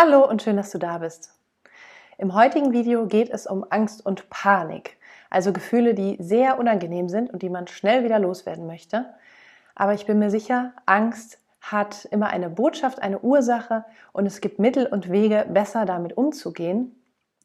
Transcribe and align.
Hallo 0.00 0.24
und 0.24 0.42
schön, 0.42 0.56
dass 0.56 0.70
du 0.70 0.78
da 0.78 0.98
bist. 0.98 1.34
Im 2.18 2.32
heutigen 2.32 2.72
Video 2.72 3.06
geht 3.06 3.30
es 3.30 3.48
um 3.48 3.66
Angst 3.68 4.06
und 4.06 4.30
Panik, 4.30 4.96
also 5.28 5.52
Gefühle, 5.52 5.92
die 5.92 6.16
sehr 6.20 6.60
unangenehm 6.60 7.08
sind 7.08 7.32
und 7.32 7.42
die 7.42 7.50
man 7.50 7.66
schnell 7.66 8.04
wieder 8.04 8.20
loswerden 8.20 8.68
möchte. 8.68 9.06
Aber 9.74 9.94
ich 9.94 10.06
bin 10.06 10.20
mir 10.20 10.30
sicher, 10.30 10.72
Angst 10.86 11.40
hat 11.60 12.04
immer 12.12 12.28
eine 12.28 12.48
Botschaft, 12.48 13.02
eine 13.02 13.18
Ursache 13.18 13.84
und 14.12 14.24
es 14.24 14.40
gibt 14.40 14.60
Mittel 14.60 14.86
und 14.86 15.10
Wege, 15.10 15.46
besser 15.48 15.84
damit 15.84 16.16
umzugehen. 16.16 16.94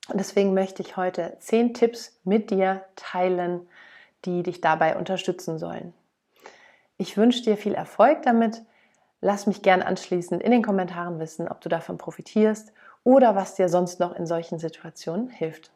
Und 0.09 0.19
deswegen 0.19 0.53
möchte 0.53 0.83
ich 0.83 0.95
heute 0.95 1.35
zehn 1.39 1.73
Tipps 1.73 2.19
mit 2.23 2.51
dir 2.51 2.83
teilen, 2.95 3.67
die 4.25 4.43
dich 4.43 4.61
dabei 4.61 4.95
unterstützen 4.95 5.57
sollen. 5.57 5.91
Ich 6.97 7.17
wünsche 7.17 7.41
dir 7.41 7.57
viel 7.57 7.73
Erfolg 7.73 8.21
damit 8.21 8.61
Lass 9.25 9.47
mich 9.47 9.61
gern 9.61 9.81
anschließend 9.81 10.43
in 10.43 10.52
den 10.52 10.61
Kommentaren 10.61 11.17
wissen, 11.17 11.47
ob 11.47 11.61
du 11.61 11.69
davon 11.69 11.97
profitierst 11.97 12.73
oder 13.05 13.38
was 13.38 13.55
dir 13.55 13.69
sonst 13.69 14.02
noch 14.02 14.13
in 14.13 14.27
solchen 14.27 14.59
Situationen 14.59 15.30
hilft. 15.30 15.71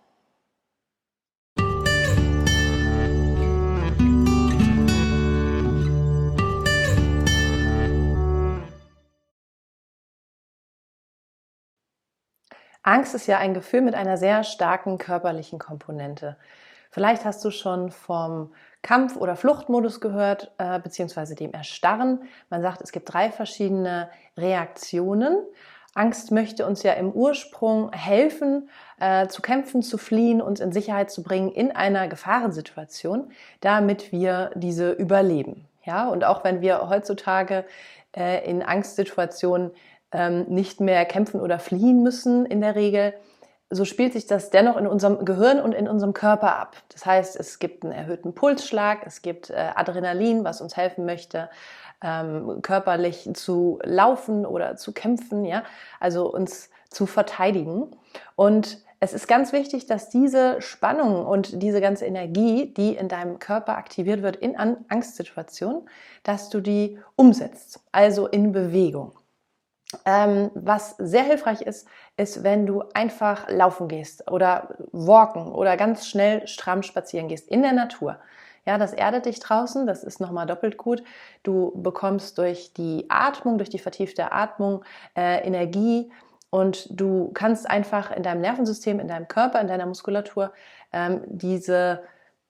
Angst 12.83 13.15
ist 13.15 13.27
ja 13.27 13.37
ein 13.37 13.53
Gefühl 13.53 13.79
mit 13.79 13.95
einer 13.95 14.17
sehr 14.17 14.43
starken 14.43 14.97
körperlichen 14.97 15.57
Komponente. 15.57 16.35
Vielleicht 16.97 17.25
hast 17.25 17.45
du 17.45 17.51
schon 17.51 17.91
vom 17.91 18.49
Kampf- 18.81 19.17
oder 19.17 19.35
Fluchtmodus 19.35 20.01
gehört, 20.01 20.51
äh, 20.57 20.79
beziehungsweise 20.79 21.35
dem 21.35 21.53
Erstarren. 21.53 22.23
Man 22.49 22.63
sagt, 22.63 22.81
es 22.81 22.91
gibt 22.91 23.13
drei 23.13 23.29
verschiedene 23.29 24.09
Reaktionen. 24.35 25.37
Angst 25.93 26.31
möchte 26.31 26.65
uns 26.65 26.81
ja 26.81 26.93
im 26.93 27.11
Ursprung 27.11 27.91
helfen, 27.91 28.71
äh, 28.99 29.27
zu 29.27 29.43
kämpfen, 29.43 29.83
zu 29.83 29.99
fliehen, 29.99 30.41
uns 30.41 30.59
in 30.59 30.71
Sicherheit 30.71 31.11
zu 31.11 31.21
bringen 31.21 31.51
in 31.51 31.71
einer 31.71 32.07
Gefahrensituation, 32.07 33.29
damit 33.61 34.11
wir 34.11 34.49
diese 34.55 34.89
überleben. 34.89 35.67
Ja, 35.83 36.09
und 36.09 36.23
auch 36.23 36.43
wenn 36.43 36.61
wir 36.61 36.89
heutzutage 36.89 37.65
äh, 38.17 38.43
in 38.49 38.63
Angstsituationen 38.63 39.69
ähm, 40.11 40.45
nicht 40.47 40.79
mehr 40.79 41.05
kämpfen 41.05 41.41
oder 41.41 41.59
fliehen 41.59 42.01
müssen 42.01 42.47
in 42.47 42.59
der 42.59 42.73
Regel, 42.73 43.13
so 43.69 43.85
spielt 43.85 44.13
sich 44.13 44.27
das 44.27 44.49
dennoch 44.49 44.77
in 44.77 44.87
unserem 44.87 45.25
Gehirn 45.25 45.59
und 45.59 45.73
in 45.73 45.87
unserem 45.87 46.13
Körper 46.13 46.55
ab. 46.55 46.77
Das 46.89 47.05
heißt, 47.05 47.37
es 47.37 47.59
gibt 47.59 47.83
einen 47.83 47.91
erhöhten 47.91 48.33
Pulsschlag, 48.33 49.05
es 49.05 49.21
gibt 49.21 49.49
äh, 49.49 49.71
Adrenalin, 49.75 50.43
was 50.43 50.61
uns 50.61 50.77
helfen 50.77 51.05
möchte, 51.05 51.49
ähm, 52.01 52.61
körperlich 52.61 53.29
zu 53.33 53.79
laufen 53.83 54.45
oder 54.45 54.77
zu 54.77 54.93
kämpfen, 54.93 55.43
ja, 55.43 55.63
also 55.99 56.31
uns 56.31 56.69
zu 56.89 57.05
verteidigen. 57.05 57.91
Und 58.35 58.83
es 58.99 59.13
ist 59.13 59.27
ganz 59.27 59.51
wichtig, 59.51 59.85
dass 59.85 60.09
diese 60.09 60.61
Spannung 60.61 61.25
und 61.25 61.61
diese 61.61 61.81
ganze 61.81 62.05
Energie, 62.05 62.73
die 62.73 62.95
in 62.95 63.09
deinem 63.09 63.37
Körper 63.37 63.77
aktiviert 63.77 64.23
wird 64.23 64.37
in 64.37 64.57
Angstsituationen, 64.57 65.87
dass 66.23 66.49
du 66.49 66.61
die 66.61 66.99
umsetzt, 67.15 67.81
also 67.91 68.27
in 68.27 68.53
Bewegung. 68.53 69.11
Ähm, 70.05 70.51
was 70.53 70.95
sehr 70.97 71.23
hilfreich 71.23 71.61
ist, 71.61 71.87
ist, 72.17 72.43
wenn 72.43 72.65
du 72.65 72.83
einfach 72.93 73.49
laufen 73.49 73.87
gehst 73.87 74.29
oder 74.29 74.75
walken 74.91 75.53
oder 75.53 75.77
ganz 75.77 76.07
schnell 76.07 76.45
stramm 76.47 76.83
spazieren 76.83 77.29
gehst 77.29 77.47
in 77.47 77.61
der 77.61 77.71
Natur. 77.71 78.17
Ja, 78.65 78.77
das 78.77 78.91
erdet 78.91 79.25
dich 79.25 79.39
draußen, 79.39 79.87
das 79.87 80.03
ist 80.03 80.19
nochmal 80.19 80.45
doppelt 80.45 80.75
gut. 80.77 81.01
Du 81.43 81.71
bekommst 81.81 82.37
durch 82.37 82.73
die 82.73 83.05
Atmung, 83.07 83.57
durch 83.57 83.69
die 83.69 83.79
vertiefte 83.79 84.33
Atmung 84.33 84.83
äh, 85.15 85.45
Energie 85.47 86.11
und 86.49 86.87
du 86.89 87.31
kannst 87.33 87.69
einfach 87.69 88.11
in 88.11 88.23
deinem 88.23 88.41
Nervensystem, 88.41 88.99
in 88.99 89.07
deinem 89.07 89.29
Körper, 89.29 89.61
in 89.61 89.67
deiner 89.67 89.85
Muskulatur 89.85 90.51
ähm, 90.91 91.21
diese 91.27 92.01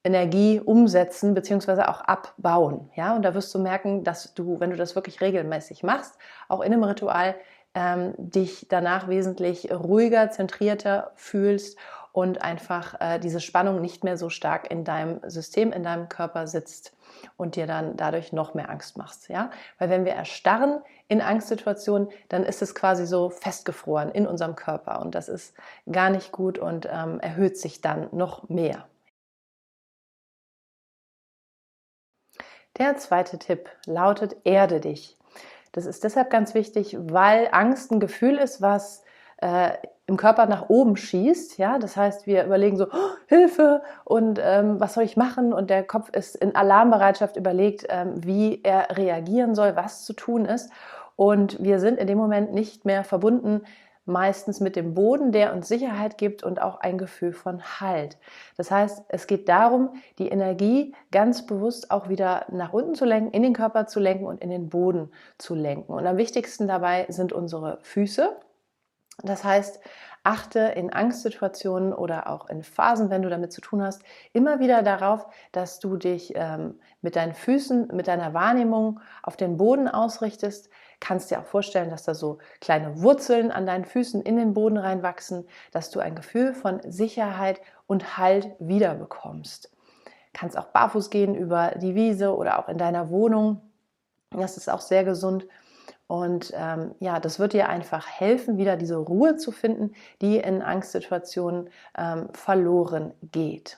Energie 0.04 0.60
umsetzen 0.60 1.34
beziehungsweise 1.34 1.90
auch 1.90 2.02
abbauen. 2.02 2.90
Ja, 2.96 3.16
und 3.16 3.24
da 3.24 3.34
wirst 3.34 3.54
du 3.54 3.60
merken, 3.60 4.04
dass 4.04 4.34
du, 4.34 4.60
wenn 4.60 4.70
du 4.70 4.78
das 4.78 4.96
wirklich 4.96 5.22
regelmäßig 5.22 5.84
machst, 5.84 6.18
auch 6.48 6.62
in 6.62 6.72
einem 6.72 6.84
Ritual 6.84 7.36
ähm, 7.74 8.14
dich 8.18 8.68
danach 8.70 9.08
wesentlich 9.08 9.72
ruhiger, 9.72 10.32
zentrierter 10.32 11.12
fühlst 11.16 11.78
und 12.18 12.42
einfach 12.42 13.00
äh, 13.00 13.20
diese 13.20 13.40
Spannung 13.40 13.80
nicht 13.80 14.04
mehr 14.04 14.18
so 14.18 14.30
stark 14.30 14.72
in 14.72 14.84
deinem 14.84 15.20
System, 15.30 15.72
in 15.72 15.84
deinem 15.84 16.10
Körper 16.10 16.48
sitzt 16.48 16.96
und 17.36 17.56
dir 17.56 17.68
dann 17.68 17.96
dadurch 17.96 18.34
noch 18.34 18.56
mehr 18.56 18.72
Angst 18.72 18.98
machst, 18.98 19.30
ja? 19.30 19.52
Weil 19.78 19.90
wenn 19.90 20.04
wir 20.04 20.14
erstarren 20.14 20.82
in 21.08 21.22
Angstsituationen, 21.22 22.10
dann 22.30 22.44
ist 22.44 22.64
es 22.64 22.74
quasi 22.74 23.06
so 23.06 23.30
festgefroren 23.30 24.10
in 24.10 24.26
unserem 24.26 24.56
Körper 24.56 25.00
und 25.02 25.14
das 25.14 25.30
ist 25.30 25.54
gar 25.92 26.10
nicht 26.10 26.32
gut 26.32 26.58
und 26.58 26.88
ähm, 26.92 27.20
erhöht 27.20 27.58
sich 27.58 27.82
dann 27.82 28.08
noch 28.12 28.50
mehr. 28.50 28.88
Der 32.78 32.98
zweite 32.98 33.40
Tipp 33.40 33.70
lautet, 33.86 34.36
erde 34.44 34.80
dich. 34.80 35.18
Das 35.72 35.86
ist 35.86 36.04
deshalb 36.04 36.30
ganz 36.30 36.54
wichtig, 36.54 36.98
weil 37.00 37.50
Angst 37.52 37.92
ein 37.92 38.00
Gefühl 38.00 38.38
ist, 38.38 38.62
was 38.62 39.04
äh, 39.38 39.72
im 40.06 40.16
Körper 40.16 40.46
nach 40.46 40.70
oben 40.70 40.96
schießt. 40.96 41.58
Ja, 41.58 41.80
das 41.80 41.98
heißt, 41.98 42.28
wir 42.28 42.46
überlegen 42.46 42.78
so 42.78 42.86
oh, 42.86 43.10
Hilfe 43.28 43.82
und 44.06 44.40
ähm, 44.42 44.80
was 44.80 44.94
soll 44.94 45.04
ich 45.04 45.18
machen? 45.18 45.54
Und 45.54 45.70
der 45.70 45.84
Kopf 45.84 46.10
ist 46.10 46.36
in 46.36 46.56
Alarmbereitschaft 46.56 47.36
überlegt, 47.36 47.86
ähm, 47.90 48.24
wie 48.24 48.62
er 48.64 48.98
reagieren 48.98 49.54
soll, 49.54 49.76
was 49.76 50.06
zu 50.06 50.14
tun 50.14 50.46
ist. 50.46 50.72
Und 51.16 51.62
wir 51.62 51.80
sind 51.80 52.00
in 52.00 52.08
dem 52.08 52.18
Moment 52.18 52.54
nicht 52.54 52.86
mehr 52.86 53.04
verbunden 53.04 53.64
meistens 54.08 54.60
mit 54.60 54.76
dem 54.76 54.94
Boden, 54.94 55.32
der 55.32 55.54
uns 55.54 55.68
Sicherheit 55.68 56.18
gibt 56.18 56.44
und 56.44 56.62
auch 56.62 56.80
ein 56.80 56.98
Gefühl 56.98 57.34
von 57.34 57.62
Halt. 57.80 58.18
Das 58.56 58.72
heißt, 58.72 59.04
es 59.10 59.28
geht 59.28 59.50
darum, 59.50 59.96
die 60.18 60.30
Energie 60.30 60.96
ganz 61.12 61.46
bewusst 61.46 61.92
auch 61.92 62.10
wieder 62.10 62.46
nach 62.52 62.74
unten 62.74 62.96
zu 62.96 63.06
lenken, 63.06 63.32
in 63.32 63.44
den 63.44 63.54
Körper 63.54 63.88
zu 63.88 64.00
lenken 64.00 64.26
und 64.26 64.42
in 64.42 64.50
den 64.50 64.70
Boden 64.70 65.12
zu 65.38 65.56
lenken. 65.56 65.94
Und 65.94 66.08
am 66.08 66.18
wichtigsten 66.18 66.68
dabei 66.68 67.06
sind 67.10 67.34
unsere 67.34 67.80
Füße. 67.82 68.36
Das 69.24 69.44
heißt, 69.44 69.80
achte 70.28 70.60
in 70.60 70.92
Angstsituationen 70.92 71.94
oder 71.94 72.30
auch 72.30 72.50
in 72.50 72.62
Phasen, 72.62 73.10
wenn 73.10 73.22
du 73.22 73.30
damit 73.30 73.54
zu 73.54 73.62
tun 73.62 73.82
hast, 73.82 74.04
immer 74.34 74.60
wieder 74.60 74.84
darauf, 74.84 75.26
dass 75.54 75.80
du 75.80 75.96
dich 75.96 76.34
ähm, 76.36 76.80
mit 77.02 77.16
deinen 77.16 77.34
Füßen, 77.34 77.88
mit 77.94 78.08
deiner 78.10 78.34
Wahrnehmung 78.34 79.00
auf 79.24 79.38
den 79.38 79.56
Boden 79.56 79.88
ausrichtest, 79.88 80.70
kannst 81.00 81.32
dir 81.32 81.40
auch 81.40 81.46
vorstellen, 81.46 81.90
dass 81.90 82.04
da 82.04 82.14
so 82.14 82.40
kleine 82.60 83.02
Wurzeln 83.02 83.52
an 83.52 83.66
deinen 83.66 83.86
Füßen 83.86 84.22
in 84.22 84.36
den 84.36 84.54
Boden 84.54 84.78
reinwachsen, 84.78 85.48
dass 85.72 85.90
du 85.90 86.00
ein 86.00 86.16
Gefühl 86.16 86.54
von 86.54 86.82
Sicherheit 86.84 87.62
und 87.86 88.18
Halt 88.18 88.50
wiederbekommst. 88.60 89.72
Kannst 90.34 90.58
auch 90.58 90.68
barfuß 90.68 91.10
gehen 91.10 91.36
über 91.36 91.74
die 91.78 91.96
Wiese 91.96 92.36
oder 92.36 92.60
auch 92.60 92.70
in 92.70 92.78
deiner 92.78 93.10
Wohnung. 93.10 93.62
Das 94.32 94.58
ist 94.58 94.70
auch 94.70 94.82
sehr 94.82 95.04
gesund. 95.04 95.48
Und 96.08 96.54
ähm, 96.56 96.96
ja, 97.00 97.20
das 97.20 97.38
wird 97.38 97.54
dir 97.54 97.70
einfach 97.70 98.08
helfen, 98.08 98.58
wieder 98.58 98.78
diese 98.78 98.96
Ruhe 98.96 99.36
zu 99.36 99.52
finden, 99.52 99.94
die 100.22 100.38
in 100.38 100.62
Angstsituationen 100.62 101.70
ähm, 101.98 102.30
verloren 102.34 103.14
geht. 103.32 103.78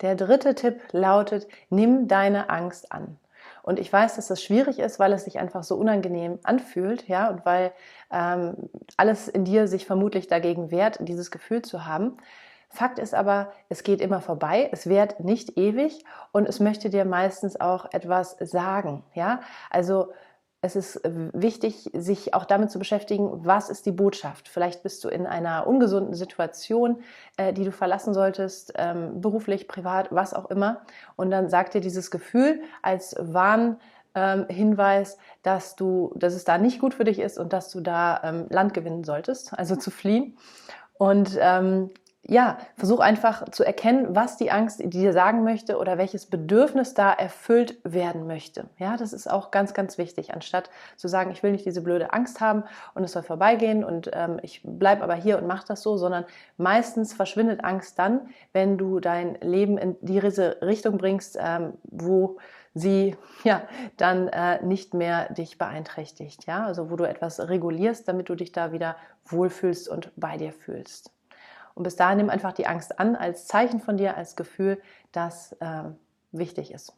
Der 0.00 0.14
dritte 0.14 0.54
Tipp 0.54 0.80
lautet, 0.92 1.46
nimm 1.70 2.08
deine 2.08 2.50
Angst 2.50 2.92
an. 2.92 3.18
Und 3.62 3.80
ich 3.80 3.92
weiß, 3.92 4.16
dass 4.16 4.28
das 4.28 4.42
schwierig 4.42 4.78
ist, 4.78 4.98
weil 4.98 5.12
es 5.12 5.24
sich 5.24 5.38
einfach 5.38 5.64
so 5.64 5.76
unangenehm 5.76 6.38
anfühlt, 6.44 7.08
ja, 7.08 7.28
und 7.28 7.44
weil 7.44 7.72
ähm, 8.12 8.54
alles 8.96 9.26
in 9.26 9.44
dir 9.44 9.66
sich 9.66 9.86
vermutlich 9.86 10.28
dagegen 10.28 10.70
wehrt, 10.70 10.98
dieses 11.00 11.30
Gefühl 11.30 11.62
zu 11.62 11.84
haben. 11.84 12.16
Fakt 12.68 12.98
ist 12.98 13.14
aber, 13.14 13.52
es 13.68 13.82
geht 13.82 14.00
immer 14.00 14.20
vorbei, 14.20 14.68
es 14.72 14.86
währt 14.86 15.20
nicht 15.20 15.56
ewig 15.56 16.04
und 16.32 16.48
es 16.48 16.60
möchte 16.60 16.90
dir 16.90 17.04
meistens 17.04 17.60
auch 17.60 17.92
etwas 17.92 18.36
sagen, 18.38 19.02
ja. 19.14 19.40
Also 19.70 20.12
es 20.62 20.74
ist 20.74 21.00
wichtig, 21.04 21.90
sich 21.92 22.34
auch 22.34 22.44
damit 22.44 22.70
zu 22.70 22.78
beschäftigen, 22.78 23.44
was 23.44 23.68
ist 23.68 23.86
die 23.86 23.92
Botschaft. 23.92 24.48
Vielleicht 24.48 24.82
bist 24.82 25.04
du 25.04 25.08
in 25.08 25.26
einer 25.26 25.66
ungesunden 25.66 26.14
Situation, 26.14 27.00
äh, 27.36 27.52
die 27.52 27.64
du 27.64 27.72
verlassen 27.72 28.14
solltest, 28.14 28.72
ähm, 28.76 29.20
beruflich, 29.20 29.68
privat, 29.68 30.08
was 30.10 30.34
auch 30.34 30.50
immer. 30.50 30.82
Und 31.14 31.30
dann 31.30 31.48
sagt 31.50 31.74
dir 31.74 31.80
dieses 31.80 32.10
Gefühl 32.10 32.62
als 32.82 33.14
Warnhinweis, 33.18 35.14
ähm, 35.14 35.20
dass 35.42 35.76
du, 35.76 36.12
dass 36.16 36.34
es 36.34 36.44
da 36.44 36.58
nicht 36.58 36.80
gut 36.80 36.94
für 36.94 37.04
dich 37.04 37.18
ist 37.18 37.38
und 37.38 37.52
dass 37.52 37.70
du 37.70 37.80
da 37.80 38.20
ähm, 38.24 38.46
Land 38.48 38.74
gewinnen 38.74 39.04
solltest, 39.04 39.56
also 39.56 39.76
zu 39.76 39.90
fliehen. 39.90 40.36
Und 40.98 41.38
ja, 42.28 42.58
versuch 42.76 42.98
einfach 42.98 43.48
zu 43.50 43.64
erkennen, 43.64 44.16
was 44.16 44.36
die 44.36 44.50
Angst 44.50 44.82
dir 44.82 45.12
sagen 45.12 45.44
möchte 45.44 45.78
oder 45.78 45.96
welches 45.96 46.26
Bedürfnis 46.26 46.92
da 46.92 47.12
erfüllt 47.12 47.78
werden 47.84 48.26
möchte. 48.26 48.68
Ja, 48.78 48.96
das 48.96 49.12
ist 49.12 49.30
auch 49.30 49.52
ganz, 49.52 49.74
ganz 49.74 49.96
wichtig. 49.96 50.34
Anstatt 50.34 50.70
zu 50.96 51.06
sagen, 51.06 51.30
ich 51.30 51.42
will 51.42 51.52
nicht 51.52 51.64
diese 51.64 51.82
blöde 51.82 52.12
Angst 52.12 52.40
haben 52.40 52.64
und 52.94 53.04
es 53.04 53.12
soll 53.12 53.22
vorbeigehen 53.22 53.84
und 53.84 54.10
ähm, 54.12 54.40
ich 54.42 54.60
bleibe 54.64 55.04
aber 55.04 55.14
hier 55.14 55.38
und 55.38 55.46
mache 55.46 55.66
das 55.68 55.82
so, 55.82 55.96
sondern 55.96 56.24
meistens 56.56 57.12
verschwindet 57.12 57.62
Angst 57.62 57.98
dann, 57.98 58.28
wenn 58.52 58.76
du 58.76 58.98
dein 58.98 59.36
Leben 59.40 59.78
in 59.78 59.96
diese 60.00 60.60
Richtung 60.62 60.98
bringst, 60.98 61.38
ähm, 61.40 61.74
wo 61.84 62.38
sie 62.74 63.16
ja 63.44 63.62
dann 63.96 64.26
äh, 64.28 64.62
nicht 64.64 64.94
mehr 64.94 65.32
dich 65.32 65.58
beeinträchtigt. 65.58 66.46
Ja, 66.46 66.66
also 66.66 66.90
wo 66.90 66.96
du 66.96 67.04
etwas 67.04 67.38
regulierst, 67.48 68.08
damit 68.08 68.28
du 68.28 68.34
dich 68.34 68.50
da 68.50 68.72
wieder 68.72 68.96
wohlfühlst 69.26 69.88
und 69.88 70.10
bei 70.16 70.36
dir 70.36 70.52
fühlst. 70.52 71.15
Und 71.76 71.82
bis 71.82 71.94
dahin 71.94 72.16
nimm 72.16 72.30
einfach 72.30 72.52
die 72.52 72.66
Angst 72.66 72.98
an 72.98 73.16
als 73.16 73.46
Zeichen 73.46 73.80
von 73.80 73.98
dir, 73.98 74.16
als 74.16 74.34
Gefühl, 74.34 74.80
das 75.12 75.52
äh, 75.60 75.84
wichtig 76.32 76.72
ist. 76.72 76.94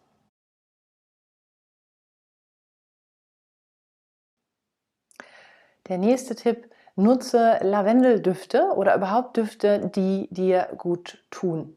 Der 5.89 5.99
nächste 5.99 6.37
Tipp, 6.37 6.71
nutze 6.95 7.59
Lavendeldüfte 7.61 8.73
oder 8.77 8.95
überhaupt 8.95 9.37
Düfte, 9.37 9.91
die 9.95 10.29
dir 10.31 10.69
gut 10.77 11.25
tun. 11.31 11.77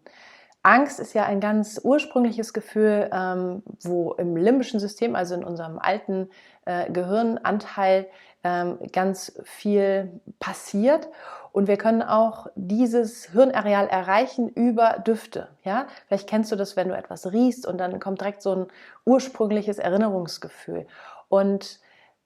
Angst 0.61 0.99
ist 0.99 1.13
ja 1.13 1.25
ein 1.25 1.39
ganz 1.39 1.81
ursprüngliches 1.83 2.53
Gefühl, 2.53 3.09
ähm, 3.11 3.63
wo 3.81 4.13
im 4.13 4.35
limbischen 4.35 4.79
System, 4.79 5.15
also 5.15 5.33
in 5.33 5.43
unserem 5.43 5.79
alten 5.79 6.29
äh, 6.65 6.91
Gehirnanteil, 6.91 8.07
ähm, 8.43 8.77
ganz 8.91 9.39
viel 9.43 10.21
passiert. 10.39 11.07
Und 11.51 11.67
wir 11.67 11.77
können 11.77 12.01
auch 12.01 12.47
dieses 12.55 13.25
Hirnareal 13.25 13.87
erreichen 13.87 14.49
über 14.49 14.99
Düfte. 15.05 15.49
Ja, 15.63 15.87
vielleicht 16.07 16.29
kennst 16.29 16.51
du 16.51 16.55
das, 16.55 16.75
wenn 16.75 16.87
du 16.87 16.95
etwas 16.95 17.31
riechst 17.31 17.67
und 17.67 17.77
dann 17.77 17.99
kommt 17.99 18.21
direkt 18.21 18.41
so 18.41 18.55
ein 18.55 18.67
ursprüngliches 19.05 19.77
Erinnerungsgefühl. 19.77 20.87
Und 21.27 21.79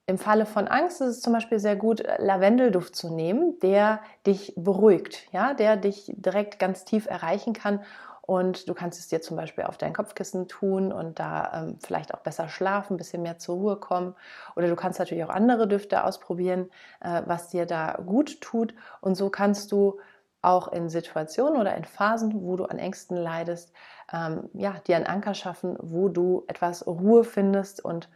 im 0.08 0.18
Falle 0.18 0.46
von 0.46 0.68
Angst 0.68 1.00
ist 1.00 1.08
es 1.08 1.20
zum 1.20 1.32
Beispiel 1.32 1.58
sehr 1.58 1.74
gut, 1.74 2.04
Lavendelduft 2.18 2.94
zu 2.94 3.12
nehmen, 3.12 3.58
der 3.60 4.00
dich 4.24 4.52
beruhigt, 4.56 5.26
ja, 5.32 5.52
der 5.52 5.76
dich 5.76 6.12
direkt 6.16 6.60
ganz 6.60 6.84
tief 6.84 7.06
erreichen 7.06 7.52
kann 7.52 7.80
und 8.26 8.68
du 8.68 8.74
kannst 8.74 8.98
es 8.98 9.06
dir 9.08 9.22
zum 9.22 9.36
Beispiel 9.36 9.64
auf 9.64 9.78
dein 9.78 9.92
Kopfkissen 9.92 10.48
tun 10.48 10.92
und 10.92 11.18
da 11.20 11.52
ähm, 11.54 11.78
vielleicht 11.80 12.12
auch 12.12 12.20
besser 12.20 12.48
schlafen, 12.48 12.94
ein 12.94 12.96
bisschen 12.96 13.22
mehr 13.22 13.38
zur 13.38 13.56
Ruhe 13.56 13.76
kommen. 13.76 14.16
Oder 14.56 14.66
du 14.66 14.74
kannst 14.74 14.98
natürlich 14.98 15.24
auch 15.24 15.30
andere 15.30 15.68
Düfte 15.68 16.04
ausprobieren, 16.04 16.68
äh, 17.00 17.22
was 17.24 17.50
dir 17.50 17.66
da 17.66 17.98
gut 18.04 18.40
tut. 18.40 18.74
Und 19.00 19.14
so 19.14 19.30
kannst 19.30 19.70
du 19.70 20.00
auch 20.42 20.68
in 20.68 20.88
Situationen 20.88 21.60
oder 21.60 21.76
in 21.76 21.84
Phasen, 21.84 22.42
wo 22.42 22.56
du 22.56 22.64
an 22.64 22.78
Ängsten 22.78 23.16
leidest, 23.16 23.72
ähm, 24.12 24.50
ja, 24.54 24.74
dir 24.86 24.96
einen 24.96 25.06
Anker 25.06 25.34
schaffen, 25.34 25.76
wo 25.80 26.08
du 26.08 26.44
etwas 26.48 26.86
Ruhe 26.86 27.24
findest 27.24 27.84
und 27.84 28.08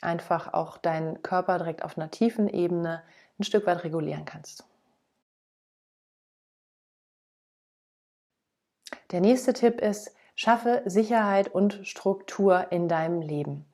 einfach 0.00 0.52
auch 0.54 0.78
deinen 0.78 1.22
Körper 1.22 1.58
direkt 1.58 1.84
auf 1.84 1.98
einer 1.98 2.10
tiefen 2.10 2.48
Ebene 2.48 3.02
ein 3.38 3.44
Stück 3.44 3.66
weit 3.66 3.84
regulieren 3.84 4.24
kannst. 4.24 4.64
Der 9.10 9.20
nächste 9.20 9.54
Tipp 9.54 9.80
ist, 9.80 10.14
schaffe 10.34 10.82
Sicherheit 10.84 11.48
und 11.48 11.80
Struktur 11.84 12.66
in 12.70 12.88
deinem 12.88 13.22
Leben. 13.22 13.64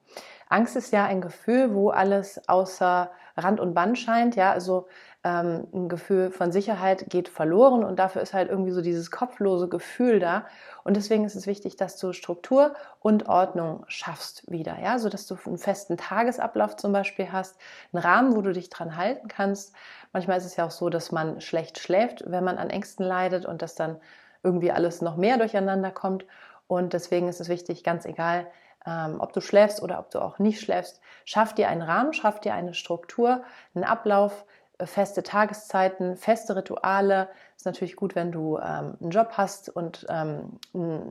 Angst 0.49 0.77
ist 0.77 0.93
ja 0.93 1.07
ein 1.07 1.21
Gefühl, 1.21 1.75
wo 1.75 1.91
alles 1.91 2.49
außer 2.49 3.11
Rand 3.37 3.59
und 3.59 3.75
Band 3.75 3.99
scheint. 3.99 4.37
Ja, 4.37 4.53
also 4.53 4.87
ähm, 5.25 5.67
ein 5.75 5.89
Gefühl 5.89 6.31
von 6.31 6.53
Sicherheit 6.53 7.07
geht 7.09 7.29
verloren 7.29 7.83
und 7.83 7.99
dafür 7.99 8.23
ist 8.23 8.33
halt 8.33 8.49
irgendwie 8.49 8.71
so 8.71 8.81
dieses 8.81 9.11
kopflose 9.11 9.69
Gefühl 9.69 10.21
da. 10.21 10.47
Und 10.85 10.97
deswegen 10.97 11.25
ist 11.25 11.35
es 11.35 11.49
wichtig, 11.49 11.75
dass 11.75 11.97
du 11.97 12.13
Struktur 12.13 12.75
und 13.01 13.29
Ordnung 13.29 13.85
schaffst 13.89 14.49
wieder. 14.49 14.79
Ja, 14.81 15.01
so 15.01 15.09
dass 15.09 15.27
du 15.27 15.37
einen 15.47 15.59
festen 15.59 15.97
Tagesablauf 15.97 16.77
zum 16.77 16.93
Beispiel 16.93 17.33
hast, 17.33 17.57
einen 17.93 18.03
Rahmen, 18.03 18.37
wo 18.37 18.43
du 18.43 18.53
dich 18.53 18.71
dran 18.71 18.97
halten 18.97 19.27
kannst. 19.27 19.75
Manchmal 20.13 20.39
ist 20.39 20.45
es 20.45 20.55
ja 20.55 20.67
auch 20.67 20.71
so, 20.71 20.91
dass 20.91 21.11
man 21.11 21.41
schlecht 21.41 21.81
schläft, 21.81 22.23
wenn 22.31 22.45
man 22.45 22.59
an 22.59 22.71
Ängsten 22.71 23.05
leidet 23.05 23.47
und 23.47 23.63
das 23.63 23.75
dann 23.75 23.97
irgendwie 24.45 24.71
alles 24.71 25.01
noch 25.01 25.17
mehr 25.17 25.39
durcheinander 25.39 25.91
kommt. 25.91 26.25
Und 26.67 26.93
deswegen 26.93 27.29
ist 27.29 27.41
es 27.41 27.49
wichtig, 27.49 27.83
ganz 27.83 28.05
egal, 28.05 28.47
ähm, 28.87 29.17
ob 29.19 29.33
du 29.33 29.41
schläfst 29.41 29.83
oder 29.83 29.99
ob 29.99 30.11
du 30.11 30.21
auch 30.21 30.39
nicht 30.39 30.61
schläfst, 30.61 31.01
schaff 31.25 31.55
dir 31.55 31.69
einen 31.69 31.83
Rahmen, 31.83 32.13
schaff 32.13 32.41
dir 32.41 32.55
eine 32.55 32.75
Struktur, 32.75 33.43
einen 33.75 33.85
Ablauf, 33.85 34.45
äh, 34.79 34.87
feste 34.87 35.23
Tageszeiten, 35.23 36.17
feste 36.17 36.57
Rituale. 36.57 37.29
Ist 37.57 37.67
natürlich 37.67 37.97
gut, 37.97 38.15
wenn 38.15 38.31
du 38.31 38.59
ähm, 38.59 38.97
einen 39.01 39.11
Job 39.11 39.33
hast 39.33 39.71
und 39.71 40.07
ähm, 40.11 40.59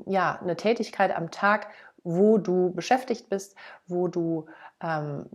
ja, 0.05 0.39
eine 0.41 0.55
Tätigkeit 0.55 1.15
am 1.15 1.31
Tag, 1.31 1.67
wo 2.03 2.37
du 2.37 2.71
beschäftigt 2.73 3.29
bist, 3.29 3.55
wo 3.87 4.07
du 4.07 4.45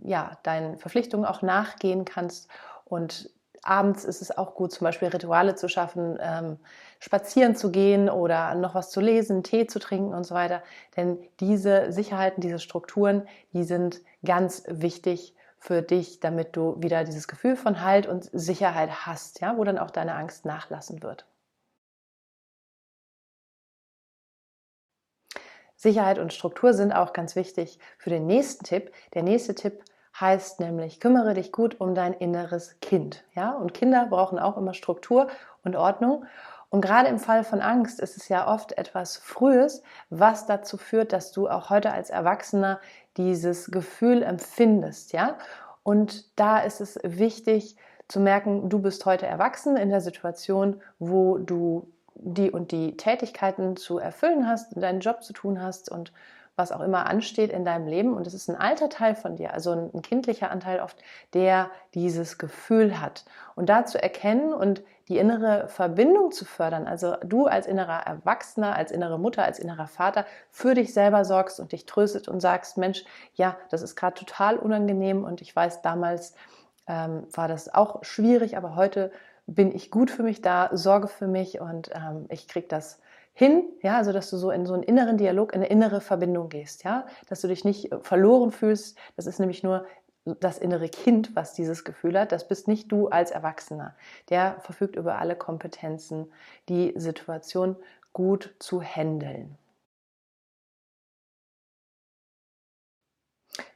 ja, 0.03 0.37
deinen 0.43 0.77
Verpflichtungen 0.77 1.25
auch 1.25 1.41
nachgehen 1.41 2.05
kannst. 2.05 2.51
Und 2.85 3.31
abends 3.63 4.05
ist 4.05 4.21
es 4.21 4.37
auch 4.37 4.55
gut, 4.55 4.71
zum 4.71 4.85
Beispiel 4.85 5.07
Rituale 5.09 5.55
zu 5.55 5.67
schaffen, 5.67 6.17
ähm, 6.21 6.57
spazieren 6.99 7.55
zu 7.55 7.71
gehen 7.71 8.09
oder 8.09 8.55
noch 8.55 8.75
was 8.75 8.89
zu 8.91 9.01
lesen, 9.01 9.43
Tee 9.43 9.67
zu 9.67 9.79
trinken 9.79 10.13
und 10.13 10.25
so 10.25 10.35
weiter. 10.35 10.63
Denn 10.97 11.17
diese 11.39 11.91
Sicherheiten, 11.91 12.41
diese 12.41 12.59
Strukturen, 12.59 13.27
die 13.53 13.63
sind 13.63 14.01
ganz 14.25 14.63
wichtig 14.67 15.35
für 15.59 15.81
dich, 15.81 16.19
damit 16.19 16.55
du 16.55 16.75
wieder 16.81 17.03
dieses 17.03 17.27
Gefühl 17.27 17.55
von 17.55 17.83
Halt 17.83 18.07
und 18.07 18.29
Sicherheit 18.33 19.05
hast, 19.05 19.41
ja, 19.41 19.57
wo 19.57 19.63
dann 19.63 19.77
auch 19.77 19.91
deine 19.91 20.15
Angst 20.15 20.45
nachlassen 20.45 21.03
wird. 21.03 21.25
Sicherheit 25.75 26.19
und 26.19 26.33
Struktur 26.33 26.73
sind 26.73 26.91
auch 26.91 27.13
ganz 27.13 27.37
wichtig 27.37 27.79
für 27.97 28.09
den 28.09 28.25
nächsten 28.25 28.65
Tipp. 28.65 28.91
Der 29.13 29.23
nächste 29.23 29.55
Tipp 29.55 29.81
heißt 30.19 30.59
nämlich, 30.59 30.99
kümmere 30.99 31.33
dich 31.33 31.51
gut 31.51 31.79
um 31.79 31.95
dein 31.95 32.13
inneres 32.13 32.79
Kind. 32.81 33.23
Ja? 33.35 33.51
Und 33.51 33.73
Kinder 33.73 34.07
brauchen 34.09 34.39
auch 34.39 34.57
immer 34.57 34.73
Struktur 34.73 35.27
und 35.63 35.75
Ordnung. 35.75 36.25
Und 36.69 36.81
gerade 36.81 37.09
im 37.09 37.19
Fall 37.19 37.43
von 37.43 37.61
Angst 37.61 37.99
ist 37.99 38.15
es 38.17 38.29
ja 38.29 38.47
oft 38.47 38.77
etwas 38.77 39.17
Frühes, 39.17 39.81
was 40.09 40.45
dazu 40.45 40.77
führt, 40.77 41.13
dass 41.13 41.31
du 41.31 41.49
auch 41.49 41.69
heute 41.69 41.91
als 41.91 42.09
Erwachsener 42.09 42.79
dieses 43.17 43.71
Gefühl 43.71 44.21
empfindest, 44.21 45.13
ja? 45.13 45.37
Und 45.81 46.39
da 46.39 46.59
ist 46.59 46.81
es 46.81 46.99
wichtig 47.03 47.75
zu 48.07 48.19
merken, 48.19 48.69
du 48.69 48.79
bist 48.79 49.05
heute 49.05 49.25
erwachsen 49.25 49.77
in 49.77 49.89
der 49.89 50.01
Situation, 50.01 50.81
wo 50.99 51.37
du 51.37 51.91
die 52.13 52.51
und 52.51 52.71
die 52.71 52.97
Tätigkeiten 52.97 53.77
zu 53.77 53.97
erfüllen 53.97 54.47
hast, 54.47 54.73
deinen 54.75 54.99
Job 54.99 55.23
zu 55.23 55.33
tun 55.33 55.61
hast 55.61 55.89
und 55.89 56.11
was 56.59 56.71
auch 56.71 56.81
immer 56.81 57.07
ansteht 57.07 57.51
in 57.51 57.65
deinem 57.65 57.87
Leben. 57.87 58.13
Und 58.13 58.27
es 58.27 58.35
ist 58.35 58.49
ein 58.49 58.55
alter 58.55 58.89
Teil 58.89 59.15
von 59.15 59.37
dir, 59.37 59.53
also 59.53 59.71
ein, 59.71 60.01
kindlicher 60.03 60.51
Anteil 60.51 60.81
oft, 60.81 60.97
der 61.33 61.71
dieses 61.95 62.37
Gefühl 62.37 63.01
hat. 63.01 63.25
Und 63.55 63.69
da 63.69 63.85
zu 63.85 64.01
erkennen 64.01 64.53
und 64.53 64.83
die 65.07 65.17
innere 65.17 65.67
Verbindung 65.67 66.31
zu 66.31 66.45
fördern, 66.45 66.85
also 66.85 67.15
du 67.23 67.47
als 67.47 67.65
innerer 67.65 68.05
Erwachsener, 68.05 68.75
als 68.75 68.91
innere 68.91 69.17
Mutter, 69.17 69.43
als 69.43 69.57
innerer 69.57 69.87
Vater 69.87 70.25
für 70.51 70.75
dich 70.75 70.93
selber 70.93 71.25
sorgst 71.25 71.59
und 71.59 71.71
dich 71.71 71.87
tröstet 71.87 72.27
und 72.27 72.41
sagst, 72.41 72.77
Mensch, 72.77 73.03
ja, 73.33 73.57
das 73.71 73.81
ist 73.81 73.95
gerade 73.95 74.13
total 74.13 74.57
unangenehm 74.57 75.23
und 75.23 75.41
ich 75.41 75.55
weiß, 75.55 75.81
damals 75.81 76.35
ähm, 76.87 77.25
war 77.31 77.47
das 77.47 77.73
auch 77.73 78.03
schwierig, 78.03 78.55
aber 78.55 78.75
heute 78.75 79.11
bin 79.47 79.73
ich 79.73 79.89
gut 79.89 80.11
für 80.11 80.21
mich 80.21 80.41
da, 80.41 80.69
sorge 80.73 81.07
für 81.07 81.27
mich 81.27 81.59
und 81.59 81.89
ähm, 81.95 82.25
ich 82.29 82.47
kriege 82.47 82.67
das 82.67 82.99
hin, 83.39 83.63
ja, 83.81 83.95
also 83.95 84.11
dass 84.11 84.29
du 84.29 84.35
so 84.35 84.51
in 84.51 84.65
so 84.65 84.73
einen 84.73 84.83
inneren 84.83 85.17
Dialog, 85.17 85.53
in 85.53 85.61
eine 85.61 85.69
innere 85.69 86.01
Verbindung 86.01 86.49
gehst, 86.49 86.83
ja, 86.83 87.07
dass 87.29 87.39
du 87.39 87.47
dich 87.47 87.63
nicht 87.63 87.89
äh, 87.89 87.99
verloren 88.01 88.51
fühlst. 88.51 88.97
Das 89.15 89.27
ist 89.27 89.39
nämlich 89.39 89.63
nur 89.63 89.85
das 90.41 90.57
innere 90.57 90.89
Kind, 90.89 91.37
was 91.37 91.53
dieses 91.53 91.85
Gefühl 91.85 92.19
hat. 92.19 92.33
Das 92.33 92.49
bist 92.49 92.67
nicht 92.67 92.91
du 92.91 93.07
als 93.07 93.31
Erwachsener. 93.31 93.95
Der 94.27 94.59
verfügt 94.59 94.97
über 94.97 95.19
alle 95.19 95.37
Kompetenzen, 95.37 96.29
die 96.67 96.93
Situation 96.97 97.77
gut 98.11 98.53
zu 98.59 98.81
handeln. 98.81 99.57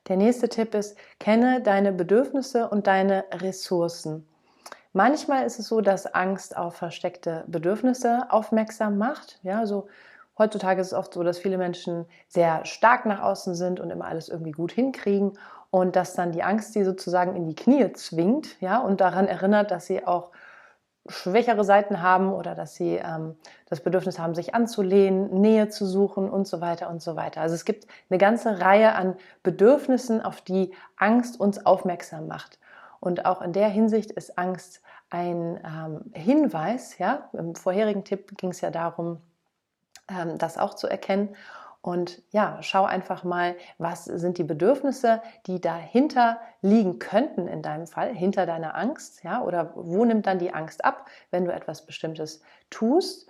Der 0.09 0.17
nächste 0.17 0.49
Tipp 0.49 0.75
ist, 0.75 0.97
kenne 1.19 1.61
deine 1.61 1.93
Bedürfnisse 1.93 2.69
und 2.69 2.87
deine 2.87 3.23
Ressourcen. 3.31 4.27
Manchmal 4.93 5.45
ist 5.45 5.59
es 5.59 5.67
so, 5.67 5.81
dass 5.81 6.13
Angst 6.13 6.55
auf 6.55 6.75
versteckte 6.75 7.43
Bedürfnisse 7.47 8.27
aufmerksam 8.29 8.99
macht. 8.99 9.39
Ja, 9.41 9.65
so 9.65 9.87
heutzutage 10.37 10.81
ist 10.81 10.87
es 10.87 10.93
oft 10.93 11.13
so, 11.13 11.23
dass 11.23 11.39
viele 11.39 11.57
Menschen 11.57 12.05
sehr 12.27 12.63
stark 12.65 13.07
nach 13.07 13.21
außen 13.21 13.55
sind 13.55 13.79
und 13.79 13.89
immer 13.89 14.05
alles 14.05 14.29
irgendwie 14.29 14.51
gut 14.51 14.71
hinkriegen 14.71 15.33
und 15.71 15.95
dass 15.95 16.13
dann 16.13 16.31
die 16.31 16.43
Angst 16.43 16.73
sie 16.73 16.83
sozusagen 16.83 17.35
in 17.35 17.47
die 17.47 17.55
Knie 17.55 17.91
zwingt, 17.93 18.61
ja, 18.61 18.79
und 18.79 19.01
daran 19.01 19.27
erinnert, 19.27 19.71
dass 19.71 19.87
sie 19.87 20.05
auch 20.05 20.29
schwächere 21.09 21.63
Seiten 21.63 22.01
haben 22.03 22.31
oder 22.31 22.53
dass 22.53 22.75
sie 22.75 22.95
ähm, 22.95 23.35
das 23.67 23.81
Bedürfnis 23.81 24.19
haben, 24.19 24.35
sich 24.35 24.53
anzulehnen, 24.53 25.41
Nähe 25.41 25.69
zu 25.69 25.87
suchen 25.87 26.29
und 26.29 26.47
so 26.47 26.61
weiter 26.61 26.89
und 26.89 27.01
so 27.01 27.15
weiter. 27.15 27.41
Also 27.41 27.55
es 27.55 27.65
gibt 27.65 27.87
eine 28.09 28.19
ganze 28.19 28.61
Reihe 28.61 28.93
an 28.93 29.15
Bedürfnissen, 29.41 30.21
auf 30.21 30.41
die 30.41 30.71
Angst 30.95 31.39
uns 31.39 31.65
aufmerksam 31.65 32.27
macht. 32.27 32.59
Und 33.03 33.25
auch 33.25 33.41
in 33.41 33.51
der 33.51 33.67
Hinsicht 33.67 34.11
ist 34.11 34.37
Angst 34.37 34.81
ein 35.09 35.59
ähm, 35.65 36.13
Hinweis. 36.13 36.97
Ja, 36.99 37.29
im 37.33 37.53
vorherigen 37.53 38.05
Tipp 38.05 38.37
ging 38.37 38.51
es 38.51 38.61
ja 38.61 38.71
darum, 38.71 39.19
ähm, 40.07 40.37
das 40.37 40.57
auch 40.57 40.73
zu 40.73 40.87
erkennen. 40.87 41.35
Und 41.81 42.21
ja, 42.31 42.59
schau 42.61 42.85
einfach 42.85 43.25
mal, 43.25 43.57
was 43.77 44.05
sind 44.05 44.37
die 44.37 44.45
Bedürfnisse, 44.45 45.21
die 45.47 45.59
dahinter 45.59 46.39
liegen 46.61 46.97
könnten 46.97 47.49
in 47.49 47.61
deinem 47.61 47.87
Fall, 47.87 48.15
hinter 48.15 48.45
deiner 48.45 48.73
Angst, 48.77 49.21
ja, 49.25 49.41
oder 49.41 49.73
wo 49.75 50.05
nimmt 50.05 50.25
dann 50.25 50.39
die 50.39 50.53
Angst 50.53 50.85
ab, 50.85 51.09
wenn 51.29 51.43
du 51.43 51.51
etwas 51.51 51.85
Bestimmtes 51.85 52.41
tust? 52.69 53.27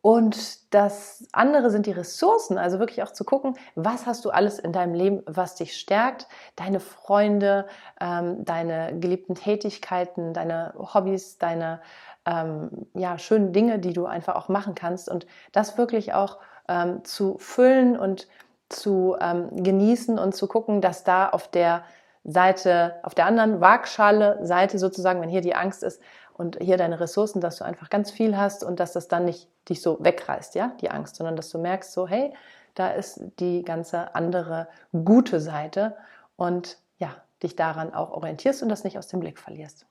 Und 0.00 0.72
das 0.72 1.26
andere 1.32 1.70
sind 1.70 1.86
die 1.86 1.92
Ressourcen, 1.92 2.56
also 2.56 2.78
wirklich 2.78 3.02
auch 3.02 3.12
zu 3.12 3.24
gucken, 3.24 3.56
was 3.74 4.06
hast 4.06 4.24
du 4.24 4.30
alles 4.30 4.58
in 4.58 4.72
deinem 4.72 4.94
Leben, 4.94 5.22
was 5.26 5.56
dich 5.56 5.76
stärkt, 5.76 6.28
deine 6.54 6.78
Freunde, 6.78 7.66
ähm, 8.00 8.44
deine 8.44 8.98
geliebten 9.00 9.34
Tätigkeiten, 9.34 10.34
deine 10.34 10.72
Hobbys, 10.78 11.38
deine 11.38 11.80
ähm, 12.26 12.86
ja, 12.94 13.18
schönen 13.18 13.52
Dinge, 13.52 13.80
die 13.80 13.92
du 13.92 14.06
einfach 14.06 14.36
auch 14.36 14.48
machen 14.48 14.74
kannst. 14.74 15.08
Und 15.08 15.26
das 15.50 15.76
wirklich 15.78 16.14
auch 16.14 16.38
ähm, 16.68 17.04
zu 17.04 17.36
füllen 17.38 17.98
und 17.98 18.28
zu 18.68 19.16
ähm, 19.20 19.48
genießen 19.64 20.18
und 20.18 20.34
zu 20.34 20.46
gucken, 20.46 20.80
dass 20.80 21.02
da 21.02 21.28
auf 21.28 21.48
der 21.48 21.82
Seite, 22.24 22.96
auf 23.02 23.14
der 23.14 23.26
anderen 23.26 23.60
Waagschale 23.60 24.44
Seite 24.46 24.78
sozusagen, 24.78 25.20
wenn 25.22 25.30
hier 25.30 25.40
die 25.40 25.54
Angst 25.54 25.82
ist 25.82 26.00
und 26.38 26.56
hier 26.60 26.76
deine 26.76 27.00
Ressourcen, 27.00 27.40
dass 27.40 27.56
du 27.58 27.64
einfach 27.64 27.90
ganz 27.90 28.10
viel 28.12 28.36
hast 28.36 28.62
und 28.64 28.80
dass 28.80 28.92
das 28.92 29.08
dann 29.08 29.24
nicht 29.24 29.48
dich 29.68 29.82
so 29.82 29.98
wegreißt, 30.00 30.54
ja, 30.54 30.72
die 30.80 30.90
Angst, 30.90 31.16
sondern 31.16 31.36
dass 31.36 31.50
du 31.50 31.58
merkst 31.58 31.92
so, 31.92 32.06
hey, 32.06 32.32
da 32.74 32.90
ist 32.90 33.20
die 33.40 33.64
ganze 33.64 34.14
andere 34.14 34.68
gute 34.92 35.40
Seite 35.40 35.96
und 36.36 36.78
ja, 36.98 37.16
dich 37.42 37.56
daran 37.56 37.92
auch 37.92 38.12
orientierst 38.12 38.62
und 38.62 38.68
das 38.68 38.84
nicht 38.84 38.96
aus 38.98 39.08
dem 39.08 39.18
Blick 39.18 39.38
verlierst. 39.38 39.84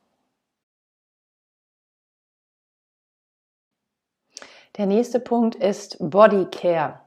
Der 4.77 4.85
nächste 4.85 5.19
Punkt 5.19 5.55
ist 5.55 5.97
Body 5.99 6.45
Care. 6.45 7.01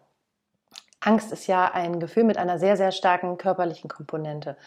Angst 1.00 1.32
ist 1.32 1.46
ja 1.46 1.72
ein 1.72 1.98
Gefühl 1.98 2.24
mit 2.24 2.36
einer 2.36 2.58
sehr, 2.58 2.76
sehr 2.76 2.92
starken 2.92 3.38
körperlichen 3.38 3.88
Komponente. 3.88 4.58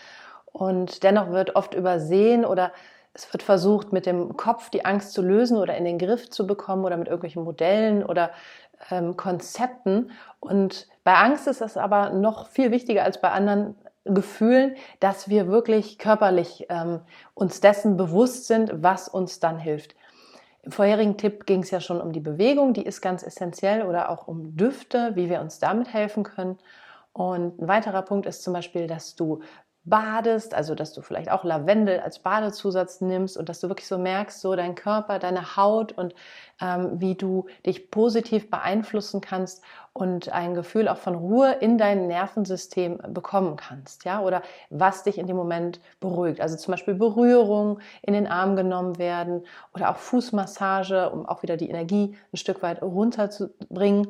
Und 0.45 1.03
dennoch 1.03 1.29
wird 1.29 1.55
oft 1.55 1.75
übersehen 1.75 2.43
oder 2.43 2.71
es 3.13 3.31
wird 3.31 3.43
versucht, 3.43 3.93
mit 3.93 4.05
dem 4.05 4.35
Kopf 4.37 4.69
die 4.69 4.85
Angst 4.85 5.13
zu 5.13 5.21
lösen 5.21 5.57
oder 5.57 5.77
in 5.77 5.85
den 5.85 5.99
Griff 5.99 6.29
zu 6.29 6.47
bekommen 6.47 6.83
oder 6.83 6.97
mit 6.97 7.07
irgendwelchen 7.07 7.43
Modellen 7.43 8.03
oder 8.03 8.31
ähm, 8.89 9.15
Konzepten. 9.15 10.11
Und 10.39 10.87
bei 11.03 11.13
Angst 11.13 11.47
ist 11.47 11.61
es 11.61 11.77
aber 11.77 12.09
noch 12.09 12.47
viel 12.47 12.71
wichtiger 12.71 13.03
als 13.03 13.21
bei 13.21 13.29
anderen 13.29 13.75
Gefühlen, 14.05 14.75
dass 14.99 15.29
wir 15.29 15.47
wirklich 15.47 15.97
körperlich 15.97 16.65
ähm, 16.69 17.01
uns 17.35 17.61
dessen 17.61 17.97
bewusst 17.97 18.47
sind, 18.47 18.83
was 18.83 19.07
uns 19.07 19.39
dann 19.39 19.59
hilft. 19.59 19.95
Im 20.63 20.71
vorherigen 20.71 21.17
Tipp 21.17 21.45
ging 21.45 21.61
es 21.61 21.71
ja 21.71 21.79
schon 21.79 22.01
um 22.01 22.13
die 22.13 22.19
Bewegung, 22.19 22.73
die 22.73 22.85
ist 22.85 23.01
ganz 23.01 23.21
essentiell 23.21 23.83
oder 23.83 24.09
auch 24.09 24.27
um 24.27 24.55
Düfte, 24.57 25.11
wie 25.15 25.29
wir 25.29 25.41
uns 25.41 25.59
damit 25.59 25.93
helfen 25.93 26.23
können. 26.23 26.57
Und 27.11 27.61
ein 27.61 27.67
weiterer 27.67 28.01
Punkt 28.01 28.25
ist 28.25 28.43
zum 28.43 28.53
Beispiel, 28.53 28.87
dass 28.87 29.15
du 29.15 29.41
badest, 29.85 30.53
also 30.53 30.75
dass 30.75 30.93
du 30.93 31.01
vielleicht 31.01 31.29
auch 31.29 31.43
Lavendel 31.43 31.99
als 31.99 32.19
Badezusatz 32.19 33.01
nimmst 33.01 33.37
und 33.37 33.49
dass 33.49 33.59
du 33.59 33.67
wirklich 33.67 33.87
so 33.87 33.97
merkst, 33.97 34.39
so 34.39 34.55
dein 34.55 34.75
Körper, 34.75 35.19
deine 35.19 35.57
Haut 35.57 35.91
und 35.91 36.15
ähm, 36.61 37.01
wie 37.01 37.15
du 37.15 37.47
dich 37.65 37.91
positiv 37.91 38.49
beeinflussen 38.49 39.19
kannst 39.19 39.61
und 39.91 40.29
ein 40.29 40.53
Gefühl 40.53 40.87
auch 40.87 40.97
von 40.97 41.15
Ruhe 41.15 41.51
in 41.59 41.77
dein 41.77 42.07
Nervensystem 42.07 42.99
bekommen 43.09 43.57
kannst, 43.57 44.05
ja, 44.05 44.21
oder 44.21 44.41
was 44.69 45.03
dich 45.03 45.17
in 45.17 45.27
dem 45.27 45.35
Moment 45.35 45.81
beruhigt. 45.99 46.39
Also 46.39 46.55
zum 46.55 46.71
Beispiel 46.71 46.93
Berührung 46.93 47.79
in 48.01 48.13
den 48.13 48.27
Arm 48.27 48.55
genommen 48.55 48.97
werden 48.97 49.43
oder 49.73 49.91
auch 49.91 49.97
Fußmassage, 49.97 51.09
um 51.09 51.25
auch 51.25 51.43
wieder 51.43 51.57
die 51.57 51.69
Energie 51.69 52.15
ein 52.31 52.37
Stück 52.37 52.61
weit 52.63 52.81
runterzubringen 52.81 54.07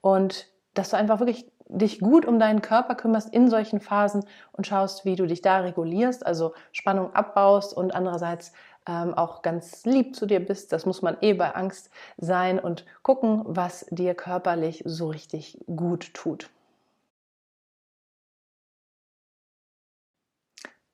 und 0.00 0.48
dass 0.74 0.90
du 0.90 0.96
einfach 0.96 1.18
wirklich 1.18 1.51
dich 1.72 2.00
gut 2.00 2.26
um 2.26 2.38
deinen 2.38 2.62
Körper 2.62 2.94
kümmerst 2.94 3.32
in 3.32 3.48
solchen 3.48 3.80
Phasen 3.80 4.24
und 4.52 4.66
schaust, 4.66 5.04
wie 5.04 5.16
du 5.16 5.26
dich 5.26 5.42
da 5.42 5.58
regulierst, 5.58 6.24
also 6.24 6.54
Spannung 6.72 7.14
abbaust 7.14 7.76
und 7.76 7.94
andererseits 7.94 8.52
ähm, 8.86 9.14
auch 9.14 9.42
ganz 9.42 9.84
lieb 9.84 10.16
zu 10.16 10.26
dir 10.26 10.40
bist. 10.40 10.72
Das 10.72 10.86
muss 10.86 11.02
man 11.02 11.16
eh 11.20 11.34
bei 11.34 11.54
Angst 11.54 11.90
sein 12.16 12.58
und 12.58 12.84
gucken, 13.02 13.42
was 13.46 13.86
dir 13.90 14.14
körperlich 14.14 14.82
so 14.86 15.08
richtig 15.08 15.58
gut 15.66 16.14
tut. 16.14 16.50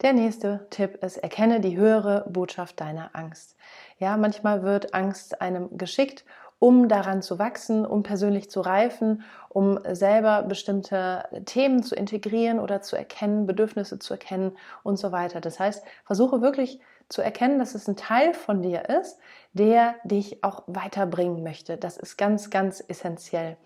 Der 0.00 0.12
nächste 0.12 0.68
Tipp 0.70 1.02
ist, 1.02 1.16
erkenne 1.16 1.60
die 1.60 1.76
höhere 1.76 2.24
Botschaft 2.28 2.80
deiner 2.80 3.10
Angst. 3.16 3.56
Ja, 3.98 4.16
manchmal 4.16 4.62
wird 4.62 4.94
Angst 4.94 5.40
einem 5.40 5.76
geschickt 5.76 6.24
um 6.58 6.88
daran 6.88 7.22
zu 7.22 7.38
wachsen, 7.38 7.86
um 7.86 8.02
persönlich 8.02 8.50
zu 8.50 8.60
reifen, 8.60 9.22
um 9.48 9.78
selber 9.92 10.42
bestimmte 10.42 11.24
Themen 11.44 11.82
zu 11.82 11.94
integrieren 11.94 12.58
oder 12.58 12.82
zu 12.82 12.96
erkennen, 12.96 13.46
Bedürfnisse 13.46 13.98
zu 13.98 14.14
erkennen 14.14 14.56
und 14.82 14.98
so 14.98 15.12
weiter. 15.12 15.40
Das 15.40 15.60
heißt, 15.60 15.84
versuche 16.04 16.40
wirklich 16.40 16.80
zu 17.08 17.22
erkennen, 17.22 17.58
dass 17.58 17.74
es 17.74 17.88
ein 17.88 17.96
Teil 17.96 18.34
von 18.34 18.62
dir 18.62 18.88
ist, 18.88 19.18
der 19.52 19.94
dich 20.04 20.44
auch 20.44 20.64
weiterbringen 20.66 21.42
möchte. 21.42 21.76
Das 21.76 21.96
ist 21.96 22.16
ganz, 22.16 22.50
ganz 22.50 22.84
essentiell. 22.86 23.56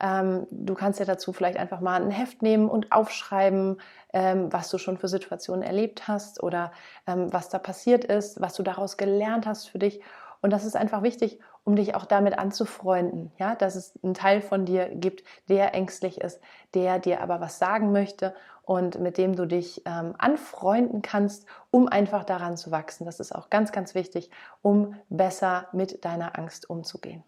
Ähm, 0.00 0.46
du 0.50 0.74
kannst 0.74 0.98
ja 0.98 1.06
dazu 1.06 1.32
vielleicht 1.32 1.58
einfach 1.58 1.80
mal 1.80 2.02
ein 2.02 2.10
Heft 2.10 2.42
nehmen 2.42 2.68
und 2.68 2.90
aufschreiben, 2.90 3.80
ähm, 4.12 4.52
was 4.52 4.68
du 4.70 4.78
schon 4.78 4.98
für 4.98 5.08
Situationen 5.08 5.62
erlebt 5.62 6.08
hast 6.08 6.42
oder 6.42 6.72
ähm, 7.06 7.32
was 7.32 7.48
da 7.50 7.58
passiert 7.58 8.04
ist, 8.04 8.40
was 8.40 8.54
du 8.54 8.62
daraus 8.62 8.96
gelernt 8.96 9.46
hast 9.46 9.68
für 9.68 9.78
dich. 9.78 10.00
Und 10.42 10.50
das 10.50 10.64
ist 10.64 10.76
einfach 10.76 11.02
wichtig, 11.02 11.38
um 11.64 11.76
dich 11.76 11.94
auch 11.94 12.04
damit 12.04 12.36
anzufreunden, 12.36 13.30
ja, 13.38 13.54
dass 13.54 13.76
es 13.76 13.98
einen 14.02 14.14
Teil 14.14 14.42
von 14.42 14.66
dir 14.66 14.88
gibt, 14.88 15.22
der 15.48 15.72
ängstlich 15.72 16.20
ist, 16.20 16.40
der 16.74 16.98
dir 16.98 17.22
aber 17.22 17.40
was 17.40 17.58
sagen 17.58 17.92
möchte 17.92 18.34
und 18.62 18.98
mit 18.98 19.18
dem 19.18 19.36
du 19.36 19.46
dich 19.46 19.82
ähm, 19.86 20.14
anfreunden 20.18 21.00
kannst, 21.00 21.46
um 21.70 21.86
einfach 21.88 22.24
daran 22.24 22.56
zu 22.56 22.72
wachsen. 22.72 23.04
Das 23.04 23.20
ist 23.20 23.32
auch 23.32 23.50
ganz, 23.50 23.70
ganz 23.70 23.94
wichtig, 23.94 24.30
um 24.62 24.96
besser 25.08 25.68
mit 25.72 26.04
deiner 26.04 26.36
Angst 26.36 26.68
umzugehen. 26.68 27.22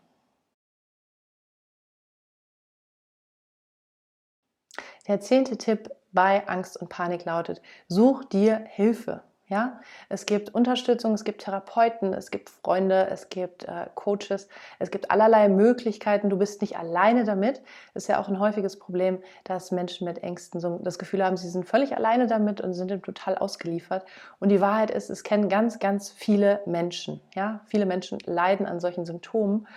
Der 5.07 5.21
zehnte 5.21 5.57
Tipp 5.57 5.91
bei 6.13 6.49
Angst 6.49 6.81
und 6.81 6.89
Panik 6.89 7.25
lautet, 7.25 7.63
such 7.89 8.25
dir 8.25 8.65
Hilfe. 8.71 9.23
Ja, 9.55 9.79
es 10.09 10.27
gibt 10.27 10.53
Unterstützung, 10.53 11.15
es 11.15 11.23
gibt 11.23 11.43
Therapeuten, 11.43 12.13
es 12.13 12.33
gibt 12.33 12.51
Freunde, 12.51 13.07
es 13.09 13.29
gibt 13.29 13.63
äh, 13.63 13.87
Coaches, 13.95 14.49
es 14.81 14.91
gibt 14.91 15.13
allerlei 15.13 15.49
Möglichkeiten. 15.49 16.29
Du 16.29 16.37
bist 16.37 16.61
nicht 16.61 16.77
alleine 16.77 17.23
damit. 17.23 17.63
Das 17.93 18.03
ist 18.03 18.09
ja 18.09 18.21
auch 18.21 18.27
ein 18.27 18.41
häufiges 18.41 18.81
Problem, 18.81 19.21
dass 19.45 19.71
Menschen 19.71 20.07
mit 20.07 20.25
Ängsten 20.25 20.59
so 20.59 20.81
das 20.83 20.99
Gefühl 20.99 21.25
haben, 21.25 21.37
sie 21.37 21.49
sind 21.49 21.67
völlig 21.67 21.97
alleine 21.97 22.27
damit 22.27 22.61
und 22.63 22.75
sind 22.75 22.91
total 23.05 23.39
ausgeliefert. 23.39 24.05
Und 24.41 24.49
die 24.49 24.61
Wahrheit 24.61 24.91
ist, 24.91 25.09
es 25.09 25.23
kennen 25.23 25.49
ganz, 25.49 25.79
ganz 25.79 26.11
viele 26.11 26.61
Menschen. 26.67 27.21
Ja, 27.37 27.61
viele 27.67 27.87
Menschen 27.87 28.19
leiden 28.27 28.67
an 28.67 28.81
solchen 28.81 29.05
Symptomen 29.05 29.69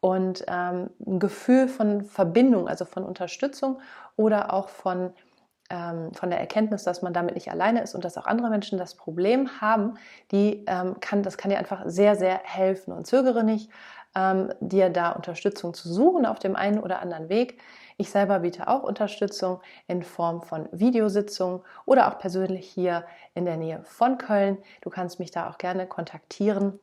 und 0.00 0.46
ähm, 0.48 0.88
ein 1.06 1.18
Gefühl 1.18 1.68
von 1.68 2.06
Verbindung, 2.06 2.68
also 2.68 2.86
von 2.86 3.04
Unterstützung 3.04 3.80
oder 4.16 4.54
auch 4.54 4.70
von 4.70 5.12
ähm, 5.70 6.12
von 6.14 6.30
der 6.30 6.40
Erkenntnis, 6.40 6.84
dass 6.84 7.02
man 7.02 7.12
damit 7.12 7.34
nicht 7.34 7.50
alleine 7.50 7.82
ist 7.82 7.94
und 7.94 8.04
dass 8.04 8.18
auch 8.18 8.26
andere 8.26 8.50
Menschen 8.50 8.78
das 8.78 8.94
Problem 8.94 9.60
haben, 9.60 9.94
die 10.30 10.64
ähm, 10.66 11.00
kann, 11.00 11.22
das 11.22 11.38
kann 11.38 11.50
dir 11.50 11.58
einfach 11.58 11.82
sehr, 11.86 12.16
sehr 12.16 12.40
helfen. 12.42 12.92
Und 12.92 13.06
zögere 13.06 13.42
nicht, 13.44 13.70
ähm, 14.14 14.52
dir 14.60 14.90
da 14.90 15.10
Unterstützung 15.10 15.74
zu 15.74 15.92
suchen 15.92 16.26
auf 16.26 16.38
dem 16.38 16.56
einen 16.56 16.78
oder 16.78 17.00
anderen 17.00 17.28
Weg. 17.28 17.60
Ich 17.98 18.10
selber 18.10 18.40
biete 18.40 18.68
auch 18.68 18.82
Unterstützung 18.82 19.60
in 19.88 20.02
Form 20.02 20.42
von 20.42 20.68
Videositzungen 20.72 21.62
oder 21.84 22.08
auch 22.08 22.18
persönlich 22.18 22.68
hier 22.68 23.04
in 23.34 23.44
der 23.44 23.56
Nähe 23.56 23.82
von 23.84 24.18
Köln. 24.18 24.58
Du 24.82 24.90
kannst 24.90 25.18
mich 25.18 25.30
da 25.30 25.48
auch 25.50 25.58
gerne 25.58 25.86
kontaktieren 25.86 26.78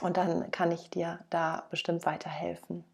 und 0.00 0.16
dann 0.16 0.50
kann 0.50 0.72
ich 0.72 0.90
dir 0.90 1.18
da 1.30 1.64
bestimmt 1.70 2.06
weiterhelfen. 2.06 2.84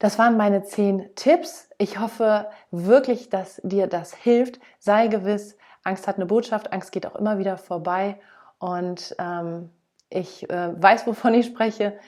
Das 0.00 0.18
waren 0.18 0.38
meine 0.38 0.64
zehn 0.64 1.14
Tipps. 1.14 1.68
Ich 1.76 2.00
hoffe 2.00 2.48
wirklich, 2.70 3.28
dass 3.28 3.60
dir 3.62 3.86
das 3.86 4.14
hilft. 4.14 4.58
Sei 4.78 5.08
gewiss, 5.08 5.58
Angst 5.84 6.08
hat 6.08 6.16
eine 6.16 6.24
Botschaft, 6.24 6.72
Angst 6.72 6.90
geht 6.90 7.06
auch 7.06 7.14
immer 7.16 7.38
wieder 7.38 7.58
vorbei. 7.58 8.18
Und 8.58 9.14
ähm, 9.18 9.68
ich 10.08 10.48
äh, 10.48 10.82
weiß, 10.82 11.06
wovon 11.06 11.34
ich 11.34 11.46
spreche. 11.46 11.98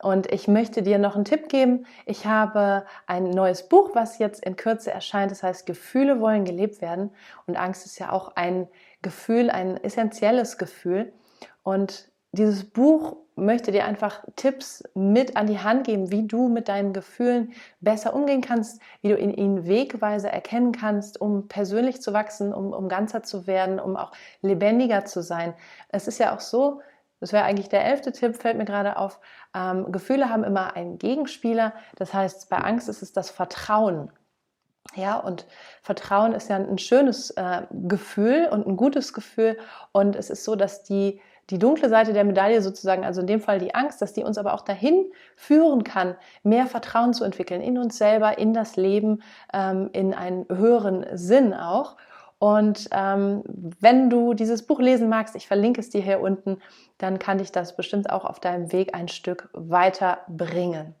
Und 0.00 0.32
ich 0.32 0.48
möchte 0.48 0.82
dir 0.82 0.98
noch 0.98 1.16
einen 1.16 1.26
Tipp 1.26 1.50
geben. 1.50 1.86
Ich 2.06 2.24
habe 2.24 2.86
ein 3.06 3.28
neues 3.28 3.68
Buch, 3.68 3.90
was 3.92 4.18
jetzt 4.18 4.42
in 4.42 4.56
Kürze 4.56 4.90
erscheint. 4.90 5.30
Das 5.30 5.42
heißt, 5.42 5.66
Gefühle 5.66 6.20
wollen 6.20 6.46
gelebt 6.46 6.80
werden. 6.80 7.10
Und 7.46 7.56
Angst 7.56 7.84
ist 7.84 7.98
ja 7.98 8.10
auch 8.10 8.36
ein 8.36 8.68
Gefühl, 9.02 9.50
ein 9.50 9.76
essentielles 9.76 10.56
Gefühl. 10.56 11.12
Und 11.62 12.10
dieses 12.32 12.64
Buch 12.64 13.16
möchte 13.36 13.72
dir 13.72 13.84
einfach 13.84 14.24
Tipps 14.36 14.84
mit 14.94 15.36
an 15.36 15.46
die 15.46 15.58
Hand 15.58 15.84
geben, 15.84 16.10
wie 16.10 16.26
du 16.26 16.48
mit 16.48 16.68
deinen 16.68 16.92
Gefühlen 16.92 17.52
besser 17.80 18.14
umgehen 18.14 18.40
kannst, 18.40 18.80
wie 19.02 19.08
du 19.08 19.16
in 19.16 19.32
ihnen 19.32 19.66
Wegweise 19.66 20.30
erkennen 20.30 20.72
kannst, 20.72 21.20
um 21.20 21.48
persönlich 21.48 22.00
zu 22.00 22.12
wachsen, 22.12 22.52
um, 22.54 22.72
um 22.72 22.88
ganzer 22.88 23.22
zu 23.22 23.46
werden, 23.46 23.80
um 23.80 23.96
auch 23.96 24.12
lebendiger 24.42 25.04
zu 25.04 25.22
sein. 25.22 25.54
Es 25.88 26.06
ist 26.06 26.18
ja 26.18 26.34
auch 26.34 26.40
so, 26.40 26.80
das 27.20 27.32
wäre 27.32 27.44
eigentlich 27.44 27.68
der 27.68 27.84
elfte 27.84 28.12
Tipp, 28.12 28.36
fällt 28.36 28.58
mir 28.58 28.66
gerade 28.66 28.98
auf, 28.98 29.18
ähm, 29.54 29.90
Gefühle 29.90 30.28
haben 30.28 30.44
immer 30.44 30.76
einen 30.76 30.98
Gegenspieler. 30.98 31.72
Das 31.96 32.12
heißt, 32.12 32.50
bei 32.50 32.58
Angst 32.58 32.88
ist 32.88 33.02
es 33.02 33.12
das 33.12 33.30
Vertrauen. 33.30 34.12
Ja, 34.94 35.18
und 35.18 35.46
Vertrauen 35.82 36.32
ist 36.32 36.50
ja 36.50 36.56
ein 36.56 36.78
schönes 36.78 37.30
äh, 37.30 37.62
Gefühl 37.70 38.48
und 38.50 38.66
ein 38.66 38.76
gutes 38.76 39.12
Gefühl. 39.12 39.58
Und 39.92 40.14
es 40.14 40.28
ist 40.30 40.44
so, 40.44 40.54
dass 40.54 40.82
die 40.82 41.20
die 41.50 41.58
dunkle 41.58 41.88
Seite 41.88 42.12
der 42.12 42.24
Medaille 42.24 42.62
sozusagen, 42.62 43.04
also 43.04 43.20
in 43.20 43.26
dem 43.26 43.40
Fall 43.40 43.58
die 43.58 43.74
Angst, 43.74 44.00
dass 44.00 44.12
die 44.12 44.24
uns 44.24 44.38
aber 44.38 44.54
auch 44.54 44.62
dahin 44.62 45.06
führen 45.36 45.84
kann, 45.84 46.16
mehr 46.42 46.66
Vertrauen 46.66 47.12
zu 47.12 47.24
entwickeln 47.24 47.60
in 47.60 47.78
uns 47.78 47.98
selber, 47.98 48.38
in 48.38 48.54
das 48.54 48.76
Leben, 48.76 49.22
ähm, 49.52 49.90
in 49.92 50.14
einen 50.14 50.46
höheren 50.48 51.06
Sinn 51.12 51.52
auch. 51.54 51.96
Und 52.38 52.88
ähm, 52.92 53.42
wenn 53.80 54.10
du 54.10 54.34
dieses 54.34 54.66
Buch 54.66 54.80
lesen 54.80 55.08
magst, 55.08 55.36
ich 55.36 55.46
verlinke 55.46 55.80
es 55.80 55.90
dir 55.90 56.02
hier 56.02 56.20
unten, 56.20 56.58
dann 56.98 57.18
kann 57.18 57.38
dich 57.38 57.52
das 57.52 57.76
bestimmt 57.76 58.10
auch 58.10 58.24
auf 58.24 58.40
deinem 58.40 58.72
Weg 58.72 58.94
ein 58.94 59.08
Stück 59.08 59.48
weiter 59.52 60.18
bringen. 60.28 60.94